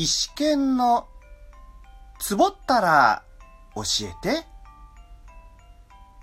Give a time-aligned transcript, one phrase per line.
[0.00, 1.08] 石剣の
[2.20, 3.24] つぼったら
[3.74, 4.46] 教えて。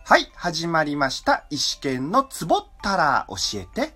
[0.05, 1.46] はい、始まりました。
[1.49, 3.93] 石剣のつぼったら教えて。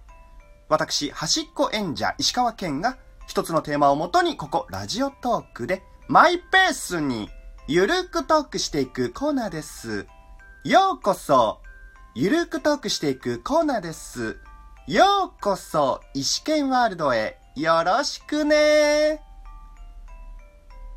[0.67, 7.29] 私、端っこ演者石川県が一つのテーマをもとにここラジオトークでマイペースに
[7.69, 10.07] ゆるくトークしていくコーナーです。
[10.65, 11.61] ようこそ、
[12.15, 14.41] ゆるくトークしていくコーナーです。
[14.87, 19.28] ようこそ、石剣ワールドへよろしくね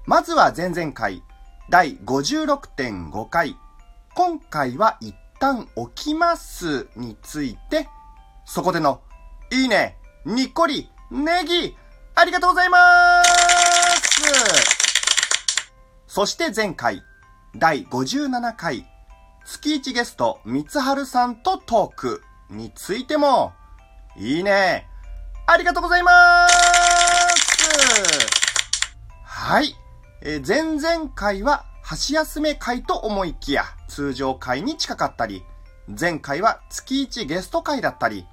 [0.05, 1.23] まずは前々回、
[1.71, 3.57] 第56.5回、
[4.15, 7.89] 今回は一旦起きますについて、
[8.45, 9.01] そこでの、
[9.53, 11.77] いいね、にっこり、ネギ、
[12.17, 13.31] ありがとうございます。
[16.09, 17.05] そして前回、
[17.55, 18.85] 第57回、
[19.45, 23.53] 月1ゲスト、三春さんとトークについても、
[24.17, 24.89] いいね、
[25.47, 26.55] ありがとうございます。
[29.25, 29.77] はい。
[30.25, 35.43] えー、前々回は箸休め会と思いきや通常会に近かったり、
[35.89, 38.27] 前回は月1ゲスト会だったり、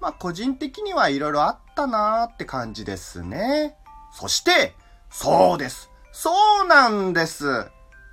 [0.00, 3.76] まあ個人的には色々あったなーって感じですね。
[4.12, 4.74] そして、
[5.10, 5.90] そうです。
[6.12, 6.30] そ
[6.64, 7.70] うなんです。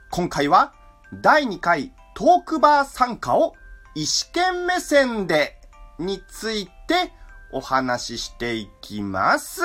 [0.10, 0.74] 今回は
[1.22, 3.56] 第2回トークバー参加を
[3.94, 5.60] 意思権目線で
[6.00, 7.12] について
[7.52, 9.62] お話ししていきます。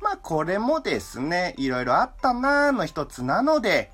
[0.00, 3.92] まあこれもですね、いろいろあったなーの一つなので、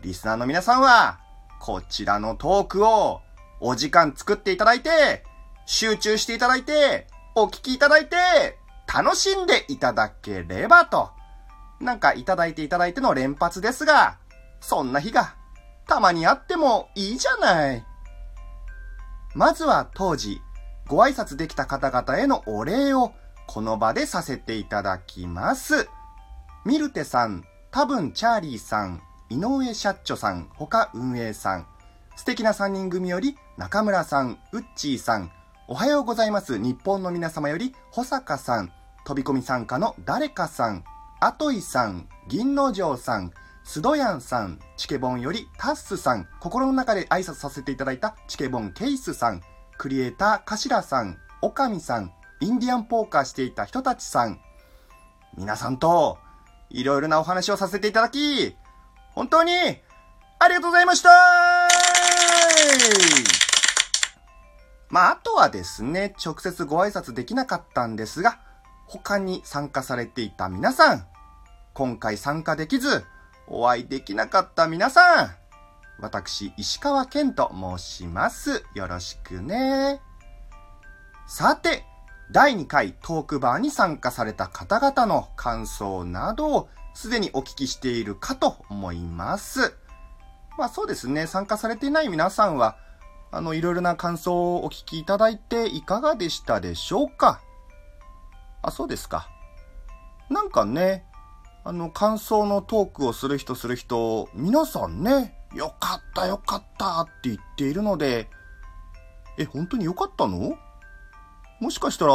[0.00, 1.18] リスナーの皆さんは、
[1.60, 3.22] こちらのトークを
[3.60, 5.24] お時間作っていただいて、
[5.64, 8.16] 集中していただいて、お聞きいただいて、
[8.92, 11.10] 楽しんでいただければと。
[11.80, 14.18] なんかいただいていただいての連発ですが、
[14.60, 15.34] そんな日が
[15.86, 17.84] たまにあってもいいじゃない。
[19.34, 20.40] まずは当時、
[20.86, 23.12] ご挨拶できた方々へのお礼を
[23.46, 25.88] この場でさせていただきます。
[26.64, 31.66] ミルテさん、多分チャーリーさん、井上社長さん、他運営さん、
[32.16, 35.30] 素敵な3人組より中村さん、ウッチーさん、
[35.68, 36.58] おはようございます。
[36.58, 38.72] 日本の皆様より保坂さん、
[39.04, 40.84] 飛び込み参加の誰かさん、
[41.20, 43.32] アトイさん、銀之丞さん、
[43.64, 49.42] スドヤンさん、チケボンよりタッスさん、心の中で挨拶させていただいたチケボンケイスさん、
[49.76, 54.40] クリエイターカシラさん、オカミさん、インディアンポーカーしていた人たちさん、
[55.36, 56.18] 皆さんと、
[56.68, 58.56] いろいろなお話をさせていただき、
[59.12, 59.52] 本当に、
[60.38, 61.08] ありがとうございました
[64.88, 68.38] まあ、あとはですね、直接ご挨拶できなかったんですが、
[68.86, 71.06] 他に参加されていた皆さん、
[71.72, 73.04] 今回参加できず、
[73.48, 75.30] お会いできなかった皆さん、
[75.98, 78.64] 私、石川健と申します。
[78.74, 80.00] よろしくね。
[81.26, 81.84] さて、
[82.32, 89.76] 第2回トークバーに参加された方々の感想などをすでにお聞きしているかと思います。
[90.58, 92.76] まあそうですね、参加されていない皆さんは、
[93.30, 97.40] あの、いろいろな感想をお聞きいただいていかがでしたでしょうか？
[98.62, 99.28] あ、そうですか。
[100.30, 101.04] なんかね、
[101.64, 108.28] あの、感想のトークをする人する人、皆さんね、よかったよかったって言っているので、
[109.38, 110.56] え、本当によかったの？
[111.60, 112.12] もしかしたら、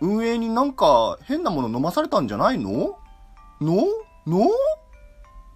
[0.00, 2.98] 運営になんか変なもの飲まされたんじゃないの？
[3.60, 3.86] の？
[4.26, 4.48] の？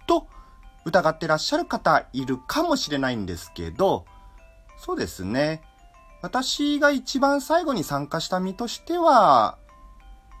[0.07, 0.27] と
[0.85, 4.05] 疑ってらっしゃる方いるかもしれないんですけど、
[4.77, 5.63] そうですね。
[6.21, 9.57] 私が一番最後に参加した身としては、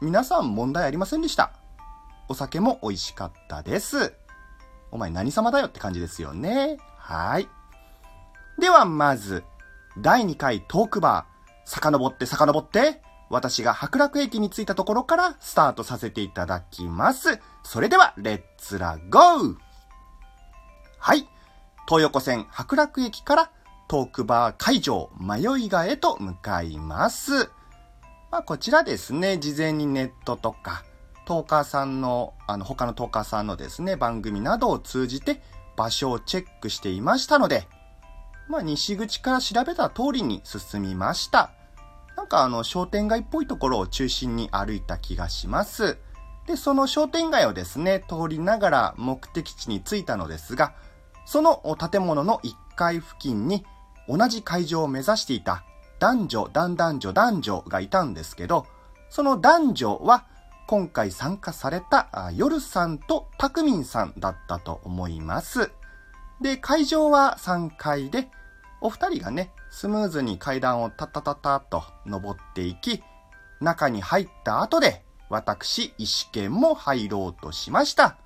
[0.01, 1.51] 皆さん問題ありませんでした。
[2.27, 4.13] お酒も美味しかったです。
[4.91, 6.77] お前何様だよって感じですよね。
[6.97, 7.47] はい。
[8.59, 9.43] ではまず、
[9.99, 11.34] 第2回トークバー。
[11.65, 17.39] 遡って遡って、私が白楽駅に着いたところからスタートさせていただきます。
[17.63, 19.55] それでは、レッツラゴー
[20.99, 21.27] はい。
[21.87, 23.51] 東横線白楽駅から
[23.87, 27.49] トークバー会場迷いがへと向かいます。
[28.31, 30.83] まあ、こちらですね、事前にネットとか、
[31.25, 35.41] トーカーさんの、あの、他のトーカーさんのですね、番組などを通じて
[35.75, 37.67] 場所をチェックしていましたので、
[38.47, 41.51] まあ、西口から調べた通りに進みました。
[42.15, 45.97] なんかあの、商店街っぽいところを中心に歩いた気がします。
[46.47, 50.73] で、その商店街をですね、通りながら目的地に着いたのですが、
[51.25, 53.65] その建物の1階付近に
[54.07, 55.63] 同じ会場を目指していた
[55.99, 58.67] 男女、男男女、男女がいたんですけど、
[59.09, 60.25] その男女は
[60.67, 65.71] 今回参加された夜さんとたくみんさんだったと思います。
[66.41, 68.29] で、会場は3階で、
[68.81, 73.01] お二人がね、スムーズに階段をタッタタタと登っていき、
[73.61, 78.17] 中に入った後で、私、石剣も入ろうとしました。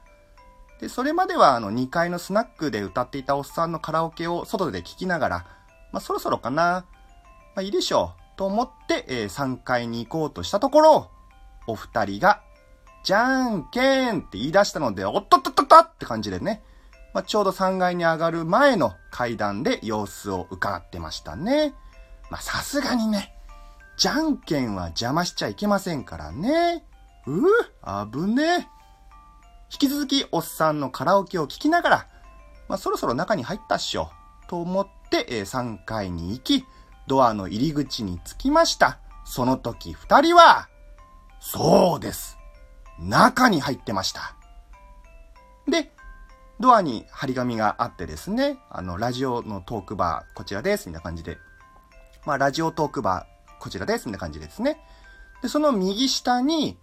[0.79, 5.37] で、それまではあの2階のスナックで歌っていたおっさんのカラオケを外で聴きながら、
[5.91, 6.85] まあそろそろかな、
[7.55, 11.11] まあいいでしょう、と思って、えー、3階に行こうとしたところ、
[11.67, 12.41] お二人が、
[13.03, 16.63] じゃんけんって言い出したので、おっとっとっとっとって感じでね、
[17.13, 21.73] まあ、ちょうど3階に上がる前の階段で様子を伺ってましたね。
[22.29, 23.33] ま、さすがにね、
[23.97, 26.85] じゃんけんは邪魔しちゃいけませんからね。
[27.25, 28.69] うぅ、危ね
[29.71, 32.07] 引き続き、おっさんのカラオケを聴きながら、
[32.67, 34.11] まあ、そろそろ中に入ったっしょ。
[34.47, 36.65] と思って、えー、3階に行き、
[37.07, 38.99] ドアの入り口に着きました。
[39.25, 40.69] その時二人は、
[41.39, 42.37] そうです。
[42.99, 44.35] 中に入ってました。
[45.67, 45.91] で、
[46.59, 51.37] ドアに張り紙があってですね、あの、ラジオのトークバー、こちらです、みたいな感じで。
[52.25, 54.81] まあ、ラジオトークバー、こちらです、みたいな感じですね。
[55.41, 56.77] で、その右下に、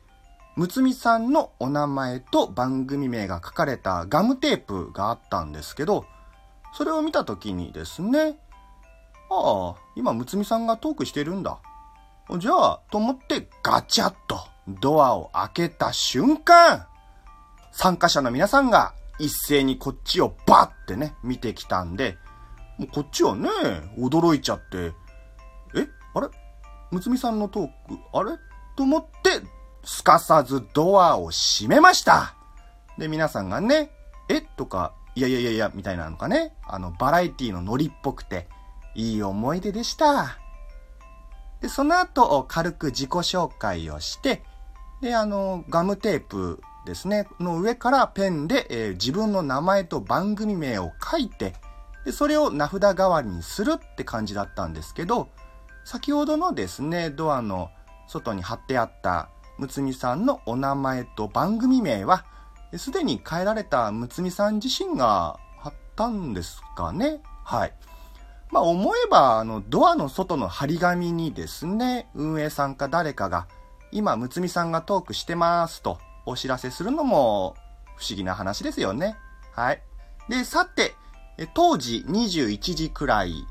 [0.56, 6.06] むつみさんのお名前と番組名が書かれたガムテープがあったんですけど、
[6.72, 8.38] それを見たときにですね、
[9.30, 11.58] ああ、今むつみさんがトークしてるんだ。
[12.38, 16.86] じゃあ、と思ってガチャッとドアを開けた瞬間、
[17.72, 22.18] 参加者の皆さんが一斉にこっちをバッてね、見てきたんで、
[22.78, 23.48] もうこっちはね、
[23.98, 24.92] 驚いちゃって、
[25.74, 26.28] えあれ？
[26.90, 27.72] むつみさんのトーク、
[28.12, 28.32] あれ？
[28.76, 29.46] と思って、
[29.84, 32.34] すかさずドアを閉めました。
[32.98, 33.90] で、皆さんがね、
[34.28, 34.42] え？
[34.42, 38.48] とか、いやいやいやいや、みたいなのかね、あの、バラエティのノリっぽくて、
[38.94, 40.38] いい思い出でした。
[41.62, 44.42] で、その後、軽く自己紹介をして、
[45.00, 51.52] で、あの、ガムテープですね、の上からペンで、えー、自分の名前と番組名を書いて、
[52.06, 55.28] で、それを名札代わりにするって感じだったんですけど、
[55.84, 57.70] 先ほどのですね、ドアの
[58.06, 59.28] 外に貼ってあった
[59.58, 62.24] むつみさんのお名前と番組名は、
[62.76, 67.20] すでに変えられたむつみさん自身が貼ったんですかね。
[67.44, 67.72] はい。
[68.50, 73.48] まあ思えば、あの、ドアの外の張り紙にですね、運営さんか誰かが、
[73.90, 77.54] 今、むつみさんがトークしてますとお知らせするのも
[77.96, 79.16] 不思議な話ですよね。
[79.52, 79.82] はい。
[80.28, 80.94] で、さて、
[81.54, 83.46] 当時21時くらい、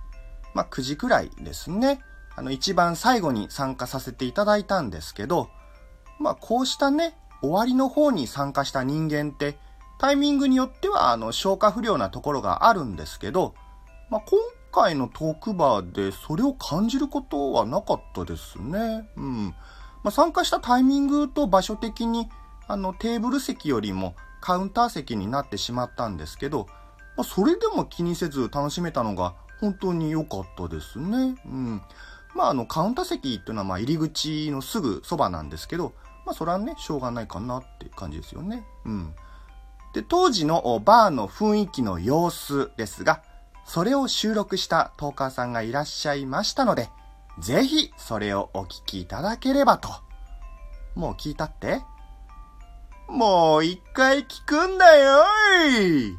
[0.54, 2.00] まあ、9時くらいですね。
[2.36, 5.50] あの、一番最後に参加させていただいたんですけど、
[6.19, 9.57] まあ、こうしたね、終わりの方に参加した人間って、
[9.98, 13.54] タイミングによっては、あの、消化不良なところがあるんですけど、
[14.10, 14.39] まあ、今
[14.71, 19.10] 回のトークバーでそれを感じることはなかったですね。
[19.16, 19.56] うん。
[20.04, 22.30] まあ、参加したタイミングと場所的に、
[22.67, 26.67] あの、テーブル席よりもカウンター席になってしまったんですけど、
[27.17, 31.35] まあ、それでも気にせず楽しめたのが本当に良かったですね。
[31.45, 31.81] うん。
[32.35, 35.94] まあ、あの、カウンター席っていうのは、まあ、入り口のすぐそばなんですけど、
[36.25, 38.65] まあ、それはね、しょうがないかなって感じですよね。
[38.85, 39.15] うん。
[39.94, 43.23] で、当時のバーの雰囲気の様子ですが、
[43.63, 46.89] それを収録したトーカーさんがいらっしゃいましたので、
[47.39, 49.89] ぜひそれをお聞きいただければと。
[50.95, 51.81] もう聞いたって？
[53.07, 55.24] もう一回聞くんだよ
[55.80, 56.18] い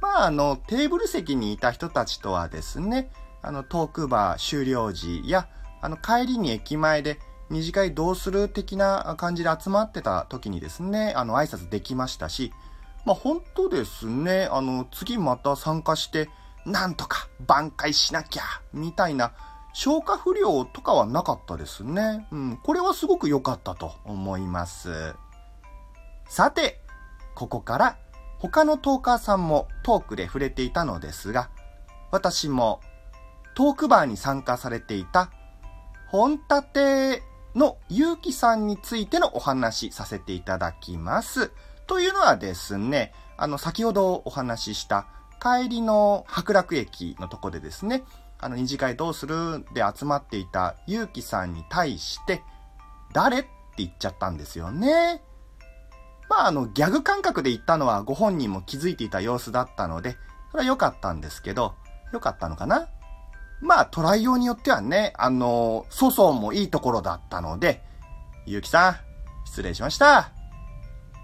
[0.00, 3.10] まあ、あの、テーブル席にいた人たちとはですね、
[3.42, 5.48] あの、トークバー終了時や、
[5.80, 7.18] あの、帰りに駅前で
[7.50, 12.52] 二次会どうする的な感じで集まってた時にですね、あの、挨拶できましたし、
[13.04, 16.28] まあ、本当ですね、あの、次また参加して、
[16.66, 18.42] なんとか挽回しなきゃ、
[18.72, 19.32] みたいな、
[19.72, 22.26] 消化不良とかはなかったですね。
[22.32, 25.14] うん、これはすごく良かったと思います。
[26.28, 26.80] さて、
[27.34, 27.98] ここから
[28.38, 31.50] 他のトーカーさんもトークで触れていたのですが、
[32.10, 32.80] 私も
[33.54, 35.30] トークバーに参加されていた
[36.08, 36.62] 本立
[37.18, 37.22] て
[37.54, 41.50] のゆうきさんについてのお話しさせていただきます。
[41.86, 45.06] というのはですね、あの、先ほどお話しした
[45.40, 48.04] 帰りの白楽駅のとこでですね、
[48.38, 52.42] あの、二次会どうするで集まっていたゆうきさんに対して、
[53.12, 55.22] 誰って言っちゃったんですよね。
[56.28, 60.16] まあ、あの、ギャグ感覚で言ったのはご本人も気づいていた様子だったので、
[60.50, 61.74] それは良かったんですけど、
[62.12, 62.88] 良かったのかな？
[63.60, 67.82] まあ、トライ用によってはね、あの、粗相もいいところだったので、
[68.46, 68.96] ゆうきさん、
[69.44, 70.30] 失礼しました。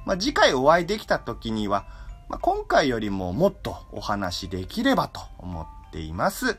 [0.05, 1.87] まあ、次回お会いできた時には、
[2.29, 6.59] まあ、今回よりももっとお話できればと思っています。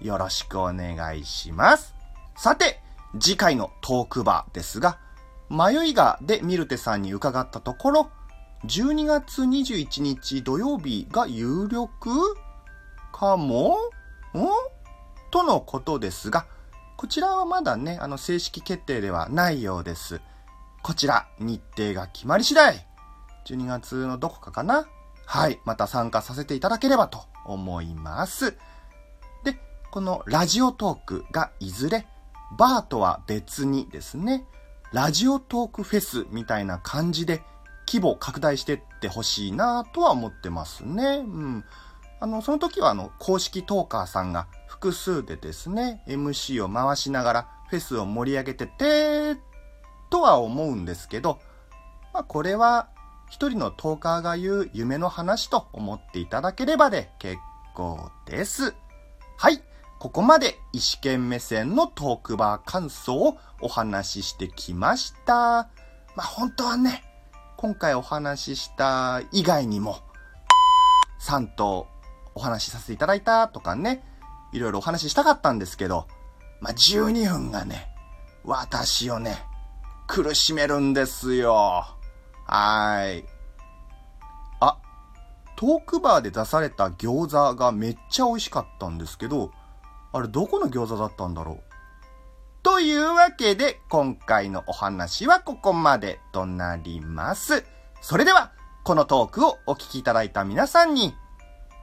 [0.00, 1.94] よろしくお願いします。
[2.36, 2.82] さて、
[3.20, 4.98] 次回のトークバーですが、
[5.52, 8.10] 迷いがでミルテさんに伺ったところ、
[8.64, 12.10] 12月21日土曜日が有力
[13.12, 13.76] かも？
[14.34, 14.40] ん？
[15.30, 16.46] とのことですが、
[16.96, 20.22] こちらはまだね、あの、正式決定ではないようです。
[20.82, 22.86] こちら、日程が決まり次第、
[23.46, 24.86] 12月のどこかかな？
[25.26, 28.56] はい、また参加させていただければと思います。
[29.44, 29.58] で、
[29.90, 32.06] このラジオトークがいずれ、
[32.56, 34.46] バーとは別にですね、
[34.92, 37.42] ラジオトークフェスみたいな感じで
[37.86, 41.18] 規模拡大してってほしいなとは思ってますね。
[41.18, 41.64] うん。
[42.20, 49.36] あの、その時はあの、公式トーカーさんが複数でですね、MC を回しながらフェスを盛り上げてて、
[50.10, 51.40] とは思うんですけど、
[52.12, 52.88] まあこれは
[53.30, 57.38] 一人のトーカーが言う夢の話と思っていただければで結
[57.74, 58.74] 構です。
[59.38, 59.62] はい。
[60.02, 65.34] ここまで石剣目線のトークバー感想をお話ししてきました。
[65.36, 65.68] ま
[66.16, 67.04] あ本当はね、
[67.56, 70.00] 今回お話しした以外にも、
[71.20, 71.86] さんと
[72.34, 74.02] お話しさせていただいたとかね、
[74.52, 76.08] いろいろお話ししたかったんですけど、
[76.60, 77.86] まあ12分がね、
[78.42, 79.36] 私をね、
[80.08, 81.86] 苦しめるんですよ。
[82.48, 83.24] はい。
[84.58, 84.78] あ、
[85.54, 89.52] トークバーで出された餃子がめっちゃ美味しかったんですけど、
[90.12, 91.62] あれどこの餃子だったんだろう？
[92.62, 97.64] というわけで、今回のお話はここまでとなります。
[98.00, 98.52] それでは、
[98.84, 101.14] このトークをお聞きいただいた皆さんに、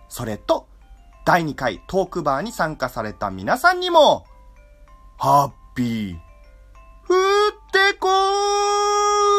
[0.07, 0.67] それと、
[1.25, 4.25] 第2回トークバーに参加された皆さんにも、
[5.17, 9.38] ハッピー、降ってこー